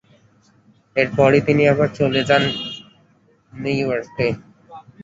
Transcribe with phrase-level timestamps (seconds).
[0.95, 2.43] এরপরই তিনি আবার চলে যান
[3.53, 4.27] ন্যুইয়র্কে।